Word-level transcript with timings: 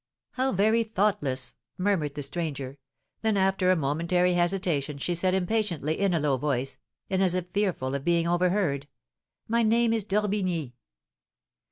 "How 0.31 0.51
very 0.51 0.81
thoughtless!" 0.81 1.53
murmured 1.77 2.15
the 2.15 2.23
stranger. 2.23 2.79
Then, 3.21 3.37
after 3.37 3.69
a 3.69 3.75
momentary 3.75 4.33
hesitation, 4.33 4.97
she 4.97 5.13
said, 5.13 5.35
impatiently, 5.35 5.99
in 5.99 6.15
a 6.15 6.19
low 6.19 6.37
voice, 6.37 6.79
and 7.11 7.21
as 7.21 7.35
if 7.35 7.51
fearful 7.53 7.93
of 7.93 8.03
being 8.03 8.27
overheard, 8.27 8.87
"My 9.47 9.61
name 9.61 9.93
is 9.93 10.03
D'Orbigny." 10.03 10.73